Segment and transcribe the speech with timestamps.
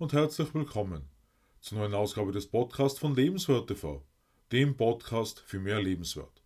[0.00, 1.10] und herzlich willkommen
[1.60, 4.02] zur neuen Ausgabe des Podcasts von Lebenswert TV,
[4.50, 6.42] dem Podcast für mehr Lebenswert.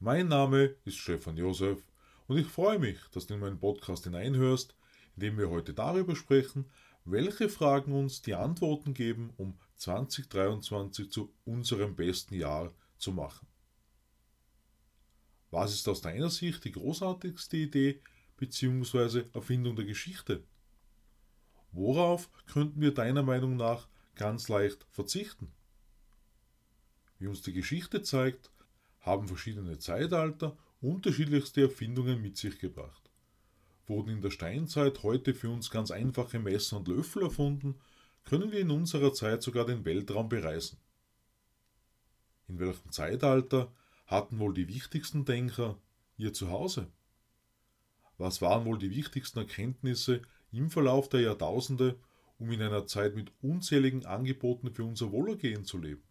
[0.00, 1.80] Mein Name ist Stefan Josef
[2.26, 4.74] und ich freue mich, dass du in meinen Podcast hineinhörst,
[5.14, 6.68] in dem wir heute darüber sprechen,
[7.04, 13.46] welche Fragen uns die Antworten geben, um 2023 zu unserem besten Jahr zu machen.
[15.52, 18.02] Was ist aus deiner Sicht die großartigste Idee
[18.38, 19.22] bzw.
[19.34, 20.42] Erfindung der Geschichte?
[21.72, 25.50] Worauf könnten wir deiner Meinung nach ganz leicht verzichten?
[27.18, 28.50] Wie uns die Geschichte zeigt,
[29.00, 33.10] haben verschiedene Zeitalter unterschiedlichste Erfindungen mit sich gebracht.
[33.86, 37.80] Wurden in der Steinzeit heute für uns ganz einfache Messer und Löffel erfunden,
[38.24, 40.78] können wir in unserer Zeit sogar den Weltraum bereisen.
[42.48, 43.72] In welchem Zeitalter
[44.06, 45.78] hatten wohl die wichtigsten Denker
[46.16, 46.88] ihr Zuhause?
[48.18, 51.98] Was waren wohl die wichtigsten Erkenntnisse im Verlauf der Jahrtausende,
[52.38, 56.02] um in einer Zeit mit unzähligen Angeboten für unser Wohlergehen zu leben?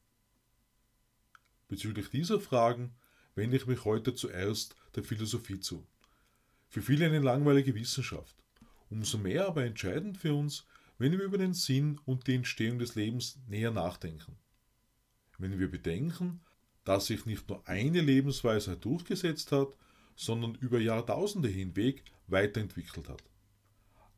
[1.68, 2.96] Bezüglich dieser Fragen
[3.36, 5.88] wende ich mich heute zuerst der Philosophie zu.
[6.68, 8.36] Für viele eine langweilige Wissenschaft,
[8.90, 10.66] umso mehr aber entscheidend für uns,
[10.98, 14.38] wenn wir über den Sinn und die Entstehung des Lebens näher nachdenken.
[15.38, 16.42] Wenn wir bedenken,
[16.84, 19.76] dass sich nicht nur eine Lebensweise durchgesetzt hat,
[20.16, 23.24] sondern über Jahrtausende hinweg weiterentwickelt hat.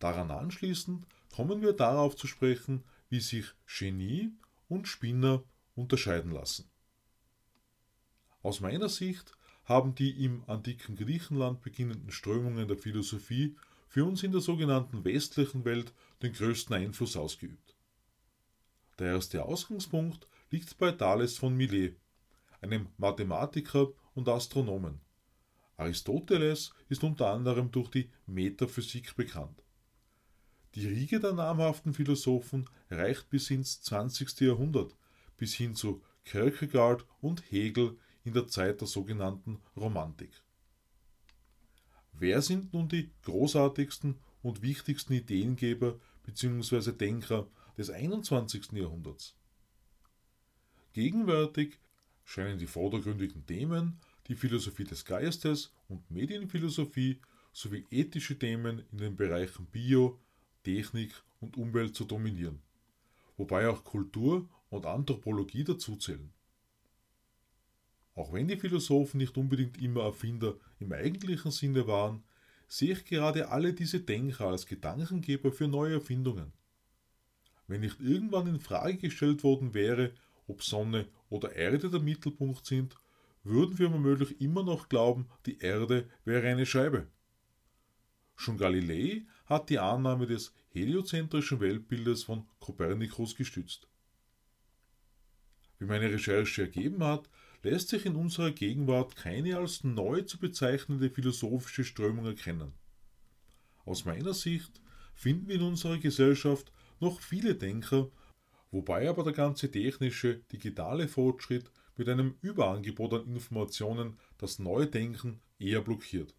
[0.03, 4.33] Daran anschließend kommen wir darauf zu sprechen, wie sich Genie
[4.67, 6.69] und Spinner unterscheiden lassen.
[8.41, 9.31] Aus meiner Sicht
[9.63, 13.55] haben die im antiken Griechenland beginnenden Strömungen der Philosophie
[13.87, 17.73] für uns in der sogenannten westlichen Welt den größten Einfluss ausgeübt.
[18.99, 21.95] Der erste Ausgangspunkt liegt bei Thales von Milet,
[22.59, 24.99] einem Mathematiker und Astronomen.
[25.77, 29.63] Aristoteles ist unter anderem durch die Metaphysik bekannt.
[30.75, 34.39] Die Riege der namhaften Philosophen reicht bis ins 20.
[34.41, 34.95] Jahrhundert,
[35.37, 40.31] bis hin zu Kierkegaard und Hegel in der Zeit der sogenannten Romantik.
[42.13, 46.91] Wer sind nun die großartigsten und wichtigsten Ideengeber bzw.
[46.91, 47.47] Denker
[47.77, 48.71] des 21.
[48.73, 49.35] Jahrhunderts?
[50.93, 51.79] Gegenwärtig
[52.23, 57.19] scheinen die vordergründigen Themen die Philosophie des Geistes und Medienphilosophie
[57.51, 60.19] sowie ethische Themen in den Bereichen Bio,
[60.63, 62.61] Technik und Umwelt zu dominieren,
[63.37, 66.31] wobei auch Kultur und Anthropologie dazuzählen.
[68.15, 72.23] Auch wenn die Philosophen nicht unbedingt immer Erfinder im eigentlichen Sinne waren,
[72.67, 76.53] sehe ich gerade alle diese Denker als Gedankengeber für neue Erfindungen.
[77.67, 80.13] Wenn nicht irgendwann in Frage gestellt worden wäre,
[80.47, 82.95] ob Sonne oder Erde der Mittelpunkt sind,
[83.43, 87.07] würden wir womöglich immer noch glauben, die Erde wäre eine Scheibe.
[88.35, 93.87] Schon Galilei hat die Annahme des heliozentrischen Weltbildes von Kopernikus gestützt.
[95.79, 97.29] Wie meine Recherche ergeben hat,
[97.61, 102.73] lässt sich in unserer Gegenwart keine als neu zu bezeichnende philosophische Strömung erkennen.
[103.85, 104.81] Aus meiner Sicht
[105.13, 108.09] finden wir in unserer Gesellschaft noch viele Denker,
[108.71, 115.81] wobei aber der ganze technische, digitale Fortschritt mit einem Überangebot an Informationen das Neudenken eher
[115.81, 116.35] blockiert.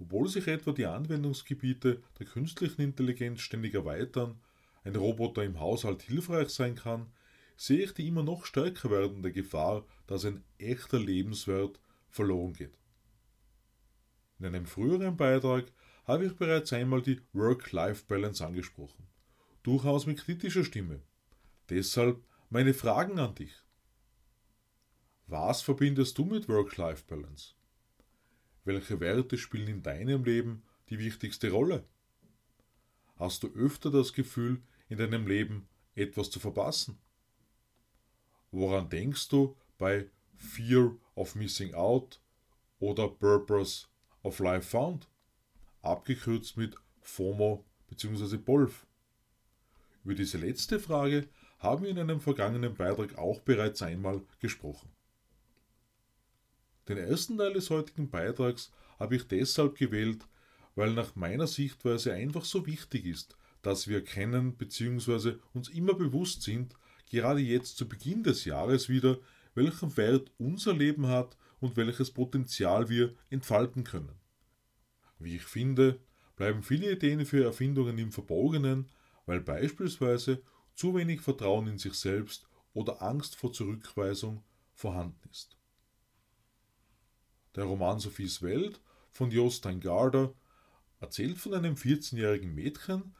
[0.00, 4.40] Obwohl sich etwa die Anwendungsgebiete der künstlichen Intelligenz ständig erweitern,
[4.84, 7.06] ein Roboter im Haushalt hilfreich sein kann,
[7.56, 12.76] sehe ich die immer noch stärker werdende Gefahr, dass ein echter Lebenswert verloren geht.
[14.38, 15.66] In einem früheren Beitrag
[16.04, 19.06] habe ich bereits einmal die Work-Life-Balance angesprochen,
[19.62, 21.00] durchaus mit kritischer Stimme.
[21.70, 23.54] Deshalb meine Fragen an dich.
[25.26, 27.54] Was verbindest du mit Work-Life-Balance?
[28.64, 31.84] Welche Werte spielen in deinem Leben die wichtigste Rolle?
[33.16, 36.98] Hast du öfter das Gefühl, in deinem Leben etwas zu verpassen?
[38.50, 42.20] Woran denkst du bei Fear of Missing Out
[42.78, 43.86] oder Purpose
[44.22, 45.08] of Life Found?
[45.82, 48.38] Abgekürzt mit FOMO bzw.
[48.38, 48.86] BOLF.
[50.04, 51.28] Über diese letzte Frage
[51.58, 54.93] haben wir in einem vergangenen Beitrag auch bereits einmal gesprochen.
[56.88, 60.26] Den ersten Teil des heutigen Beitrags habe ich deshalb gewählt,
[60.74, 65.36] weil nach meiner Sichtweise einfach so wichtig ist, dass wir kennen bzw.
[65.54, 66.74] uns immer bewusst sind,
[67.10, 69.18] gerade jetzt zu Beginn des Jahres wieder,
[69.54, 74.12] welchen Wert unser Leben hat und welches Potenzial wir entfalten können.
[75.18, 76.00] Wie ich finde,
[76.36, 78.90] bleiben viele Ideen für Erfindungen im Verborgenen,
[79.26, 80.42] weil beispielsweise
[80.74, 84.42] zu wenig Vertrauen in sich selbst oder Angst vor Zurückweisung
[84.74, 85.56] vorhanden ist.
[87.56, 88.80] Der Roman Sophies Welt
[89.10, 90.34] von Jostein Garder
[91.00, 93.14] erzählt von einem 14-jährigen Mädchen,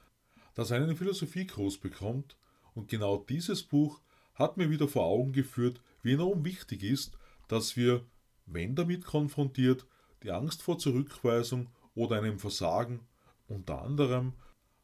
[0.54, 2.36] das einen Philosophiekurs bekommt
[2.74, 4.00] und genau dieses Buch
[4.34, 7.16] hat mir wieder vor Augen geführt, wie enorm wichtig ist,
[7.46, 8.04] dass wir,
[8.46, 9.86] wenn damit konfrontiert,
[10.22, 13.06] die Angst vor Zurückweisung oder einem Versagen
[13.46, 14.32] unter anderem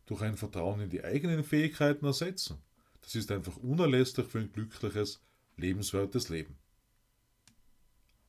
[0.06, 2.58] durch ein Vertrauen in die eigenen Fähigkeiten ersetzen.
[3.00, 5.20] Das ist einfach unerlässlich für ein glückliches,
[5.56, 6.58] lebenswertes Leben.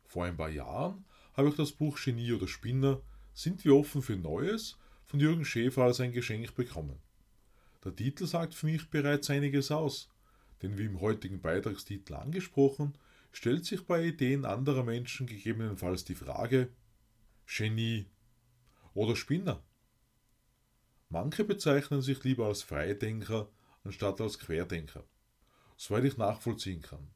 [0.06, 3.01] Vor ein paar Jahren habe ich das Buch Genie oder Spinner
[3.33, 7.00] Sind wir offen für Neues von Jürgen Schäfer als ein Geschenk bekommen.
[7.83, 10.10] Der Titel sagt für mich bereits einiges aus,
[10.62, 12.94] denn wie im heutigen Beitragstitel angesprochen,
[13.31, 16.69] stellt sich bei Ideen anderer Menschen gegebenenfalls die Frage
[17.48, 18.06] Genie
[18.94, 19.63] oder Spinner.
[21.10, 23.50] Manche bezeichnen sich lieber als Freidenker
[23.84, 25.04] anstatt als Querdenker,
[25.75, 27.10] soweit ich nachvollziehen kann.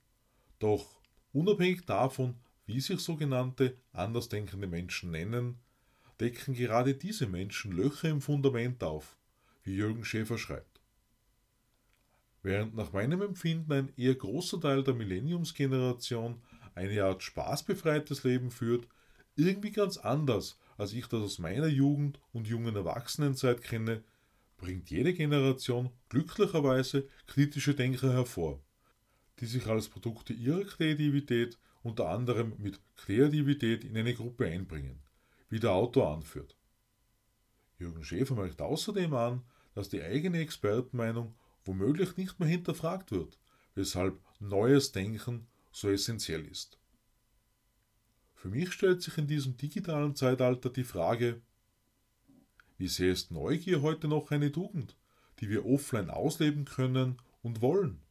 [0.60, 1.00] Doch
[1.32, 2.36] unabhängig davon,
[2.66, 5.60] wie sich sogenannte andersdenkende Menschen nennen,
[6.20, 9.18] decken gerade diese Menschen Löcher im Fundament auf,
[9.64, 10.80] wie Jürgen Schäfer schreibt.
[12.42, 16.42] Während nach meinem Empfinden ein eher großer Teil der Millenniumsgeneration
[16.76, 18.88] eine Art spaßbefreites Leben führt,
[19.36, 24.04] irgendwie ganz anders, als ich das aus meiner Jugend und jungen Erwachsenenzeit kenne,
[24.58, 28.62] bringt jede Generation glücklicherweise kritische Denker hervor,
[29.40, 35.04] die sich als Produkte ihrer Kreativität unter anderem mit Kreativität in eine Gruppe einbringen,
[35.50, 36.58] wie der Autor anführt.
[37.78, 39.44] Jürgen Schäfer merkt außerdem an,
[39.76, 43.38] dass die eigene Expertenmeinung womöglich nicht mehr hinterfragt wird,
[43.76, 46.80] weshalb neues Denken so essentiell ist.
[48.34, 51.40] Für mich stellt sich in diesem digitalen Zeitalter die Frage,
[52.80, 54.98] wie sehr ist Neugier heute noch eine Tugend,
[55.40, 58.02] die wir offline ausleben können und wollen,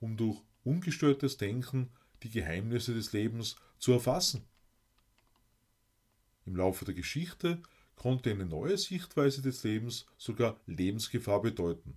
[0.00, 1.88] um durch ungestörtes Denken
[2.22, 4.44] die Geheimnisse des Lebens zu erfassen?
[6.46, 7.62] Im Laufe der Geschichte
[7.94, 11.96] konnte eine neue Sichtweise des Lebens sogar Lebensgefahr bedeuten,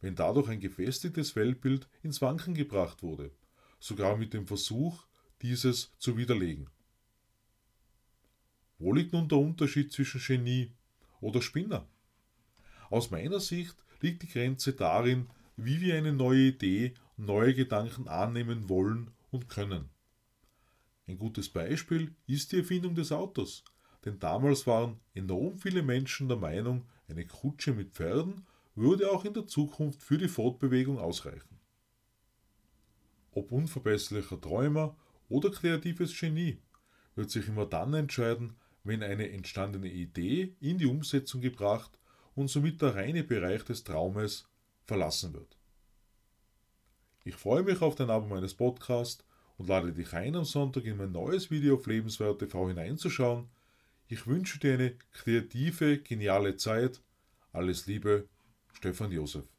[0.00, 3.30] wenn dadurch ein gefestigtes Weltbild ins Wanken gebracht wurde,
[3.78, 5.04] sogar mit dem Versuch,
[5.42, 6.70] dieses zu widerlegen.
[8.78, 10.72] Wo liegt nun der Unterschied zwischen Genie
[11.20, 11.86] oder Spinner?
[12.88, 15.26] Aus meiner Sicht liegt die Grenze darin,
[15.56, 19.90] wie wir eine neue Idee, neue Gedanken annehmen wollen und können.
[21.06, 23.64] Ein gutes Beispiel ist die Erfindung des Autos,
[24.04, 28.44] denn damals waren enorm viele Menschen der Meinung, eine Kutsche mit Pferden
[28.74, 31.60] würde auch in der Zukunft für die Fortbewegung ausreichen.
[33.32, 34.96] Ob unverbesserlicher Träumer
[35.28, 36.58] oder kreatives Genie
[37.14, 41.98] wird sich immer dann entscheiden, wenn eine entstandene Idee in die Umsetzung gebracht
[42.34, 44.48] und somit der reine Bereich des Traumes
[44.84, 45.56] verlassen wird.
[47.26, 49.24] Ich freue mich auf dein Abo meines Podcasts
[49.58, 53.48] und lade dich ein, am Sonntag in mein neues Video auf Lebenswert TV hineinzuschauen,
[54.06, 57.00] ich wünsche dir eine kreative, geniale Zeit.
[57.52, 58.28] Alles Liebe,
[58.74, 59.55] Stefan Josef.